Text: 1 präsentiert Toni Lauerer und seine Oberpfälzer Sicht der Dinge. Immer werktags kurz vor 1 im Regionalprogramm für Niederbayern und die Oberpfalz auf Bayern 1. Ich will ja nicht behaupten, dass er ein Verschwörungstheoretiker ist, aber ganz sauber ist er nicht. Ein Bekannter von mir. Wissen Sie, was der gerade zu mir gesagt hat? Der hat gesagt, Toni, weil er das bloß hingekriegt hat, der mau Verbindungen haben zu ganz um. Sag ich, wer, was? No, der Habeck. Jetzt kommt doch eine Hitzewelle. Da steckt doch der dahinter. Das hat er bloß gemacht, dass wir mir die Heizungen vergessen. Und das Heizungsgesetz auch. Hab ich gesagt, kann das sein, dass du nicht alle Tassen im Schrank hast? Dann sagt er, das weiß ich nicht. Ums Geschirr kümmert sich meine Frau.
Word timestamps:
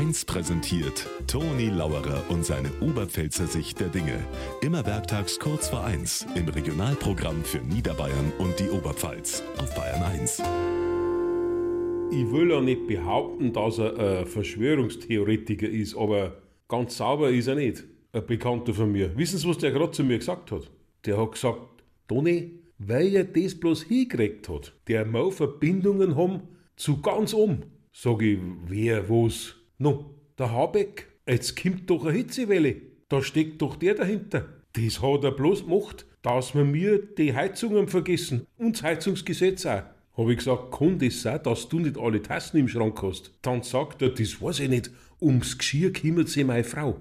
1 0.00 0.24
präsentiert 0.24 1.06
Toni 1.26 1.68
Lauerer 1.68 2.24
und 2.30 2.42
seine 2.42 2.70
Oberpfälzer 2.80 3.46
Sicht 3.46 3.80
der 3.80 3.88
Dinge. 3.88 4.18
Immer 4.62 4.86
werktags 4.86 5.38
kurz 5.38 5.68
vor 5.68 5.84
1 5.84 6.26
im 6.36 6.48
Regionalprogramm 6.48 7.44
für 7.44 7.58
Niederbayern 7.58 8.32
und 8.38 8.58
die 8.58 8.70
Oberpfalz 8.70 9.42
auf 9.58 9.74
Bayern 9.74 10.02
1. 10.02 10.38
Ich 12.12 12.32
will 12.32 12.48
ja 12.48 12.62
nicht 12.62 12.86
behaupten, 12.86 13.52
dass 13.52 13.76
er 13.76 14.20
ein 14.20 14.26
Verschwörungstheoretiker 14.26 15.68
ist, 15.68 15.94
aber 15.94 16.40
ganz 16.66 16.96
sauber 16.96 17.28
ist 17.28 17.48
er 17.48 17.56
nicht. 17.56 17.84
Ein 18.14 18.24
Bekannter 18.24 18.72
von 18.72 18.90
mir. 18.90 19.14
Wissen 19.18 19.36
Sie, 19.36 19.46
was 19.46 19.58
der 19.58 19.70
gerade 19.70 19.92
zu 19.92 20.02
mir 20.02 20.16
gesagt 20.16 20.50
hat? 20.50 20.70
Der 21.04 21.18
hat 21.18 21.32
gesagt, 21.32 21.60
Toni, 22.08 22.62
weil 22.78 23.16
er 23.16 23.24
das 23.24 23.54
bloß 23.54 23.82
hingekriegt 23.82 24.48
hat, 24.48 24.72
der 24.88 25.04
mau 25.04 25.30
Verbindungen 25.30 26.16
haben 26.16 26.40
zu 26.76 27.02
ganz 27.02 27.34
um. 27.34 27.64
Sag 27.92 28.22
ich, 28.22 28.38
wer, 28.66 29.06
was? 29.10 29.59
No, 29.82 30.14
der 30.38 30.52
Habeck. 30.52 31.08
Jetzt 31.26 31.56
kommt 31.56 31.88
doch 31.88 32.04
eine 32.04 32.12
Hitzewelle. 32.12 32.76
Da 33.08 33.22
steckt 33.22 33.62
doch 33.62 33.76
der 33.76 33.94
dahinter. 33.94 34.44
Das 34.74 35.00
hat 35.00 35.24
er 35.24 35.30
bloß 35.30 35.64
gemacht, 35.64 36.04
dass 36.20 36.54
wir 36.54 36.64
mir 36.64 36.98
die 36.98 37.34
Heizungen 37.34 37.88
vergessen. 37.88 38.46
Und 38.58 38.76
das 38.76 38.82
Heizungsgesetz 38.82 39.64
auch. 39.64 39.84
Hab 40.18 40.28
ich 40.28 40.36
gesagt, 40.36 40.70
kann 40.72 40.98
das 40.98 41.22
sein, 41.22 41.42
dass 41.42 41.66
du 41.70 41.78
nicht 41.78 41.96
alle 41.96 42.20
Tassen 42.20 42.58
im 42.58 42.68
Schrank 42.68 43.00
hast? 43.02 43.32
Dann 43.40 43.62
sagt 43.62 44.02
er, 44.02 44.10
das 44.10 44.42
weiß 44.42 44.60
ich 44.60 44.68
nicht. 44.68 44.90
Ums 45.18 45.56
Geschirr 45.56 45.94
kümmert 45.94 46.28
sich 46.28 46.44
meine 46.44 46.62
Frau. 46.62 47.00